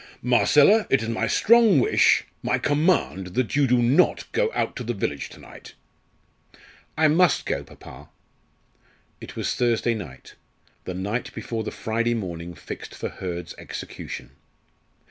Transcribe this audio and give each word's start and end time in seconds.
"Marcella, 0.23 0.87
it 0.89 1.03
is 1.03 1.09
my 1.09 1.27
strong 1.27 1.79
wish 1.79 2.23
my 2.41 2.57
command 2.57 3.35
that 3.35 3.55
you 3.55 3.67
do 3.67 3.83
not 3.83 4.23
go 4.31 4.51
out 4.55 4.75
to 4.75 4.83
the 4.83 4.95
village 4.95 5.29
to 5.29 5.39
night." 5.39 5.75
"I 6.97 7.07
must 7.07 7.45
go, 7.45 7.63
papa." 7.63 8.09
It 9.19 9.35
was 9.35 9.53
Thursday 9.53 9.93
night 9.93 10.33
the 10.85 10.95
night 10.95 11.31
before 11.35 11.63
the 11.63 11.69
Friday 11.69 12.15
morning 12.15 12.55
fixed 12.55 12.95
for 12.95 13.09
Hurd's 13.09 13.53
execution. 13.59 14.31